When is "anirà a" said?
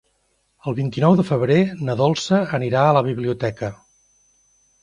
2.61-2.97